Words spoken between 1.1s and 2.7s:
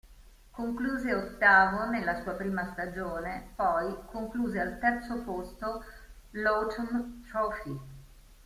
ottavo nella sua prima